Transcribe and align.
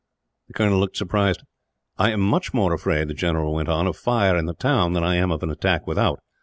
The 0.47 0.53
colonel 0.55 0.79
looked 0.79 0.97
surprised. 0.97 1.43
"I 1.99 2.09
am 2.09 2.21
much 2.21 2.55
more 2.55 2.73
afraid," 2.73 3.07
the 3.07 3.13
general 3.13 3.53
went 3.53 3.69
on, 3.69 3.85
"of 3.85 3.95
fire 3.95 4.35
in 4.35 4.47
the 4.47 4.55
town, 4.55 4.93
than 4.93 5.03
I 5.03 5.13
am 5.13 5.31
of 5.31 5.43
an 5.43 5.51
attack 5.51 5.85
without. 5.85 6.19